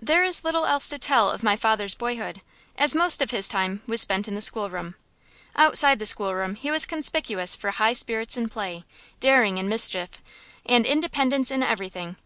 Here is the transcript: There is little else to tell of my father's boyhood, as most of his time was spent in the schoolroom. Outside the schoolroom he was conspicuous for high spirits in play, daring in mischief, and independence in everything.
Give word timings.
There 0.00 0.24
is 0.24 0.42
little 0.42 0.66
else 0.66 0.88
to 0.88 0.98
tell 0.98 1.30
of 1.30 1.44
my 1.44 1.54
father's 1.54 1.94
boyhood, 1.94 2.40
as 2.76 2.96
most 2.96 3.22
of 3.22 3.30
his 3.30 3.46
time 3.46 3.80
was 3.86 4.00
spent 4.00 4.26
in 4.26 4.34
the 4.34 4.40
schoolroom. 4.40 4.96
Outside 5.54 6.00
the 6.00 6.04
schoolroom 6.04 6.56
he 6.56 6.72
was 6.72 6.84
conspicuous 6.84 7.54
for 7.54 7.70
high 7.70 7.92
spirits 7.92 8.36
in 8.36 8.48
play, 8.48 8.84
daring 9.20 9.58
in 9.58 9.68
mischief, 9.68 10.20
and 10.66 10.84
independence 10.84 11.52
in 11.52 11.62
everything. 11.62 12.16